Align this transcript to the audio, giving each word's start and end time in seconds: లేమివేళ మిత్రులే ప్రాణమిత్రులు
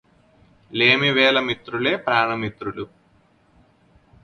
లేమివేళ 0.71 1.39
మిత్రులే 1.39 1.93
ప్రాణమిత్రులు 1.97 2.85